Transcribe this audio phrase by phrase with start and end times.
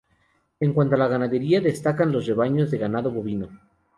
[0.59, 3.49] En cuanto a la ganadería, destacan los rebaños de ganado bovino.